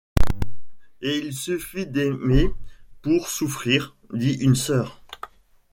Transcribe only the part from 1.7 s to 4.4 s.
d’aymer pour souffrir? dit